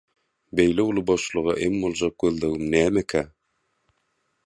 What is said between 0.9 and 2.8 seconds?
uly boşluga em boljak gözlegim